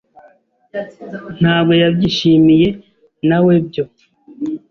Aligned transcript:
ntabwo 1.39 1.73
yabyishimiye, 1.81 2.69
nawebyo. 3.27 3.83